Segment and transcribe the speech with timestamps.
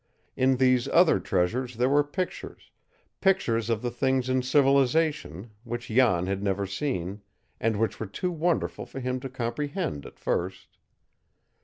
[0.35, 2.71] In these other treasures there were pictures
[3.19, 7.21] pictures of the things in civilization, which Jan had never seen,
[7.59, 10.79] and which were too wonderful for him to comprehend at first.